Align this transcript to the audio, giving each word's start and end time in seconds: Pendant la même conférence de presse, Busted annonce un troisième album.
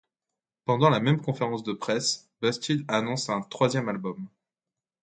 Pendant 0.65 0.89
la 0.89 0.99
même 0.99 1.21
conférence 1.21 1.61
de 1.61 1.73
presse, 1.73 2.27
Busted 2.41 2.85
annonce 2.87 3.29
un 3.29 3.41
troisième 3.41 3.87
album. 3.87 4.27